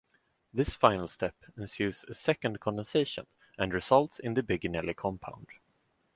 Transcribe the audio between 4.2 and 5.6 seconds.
the Biginelli compound.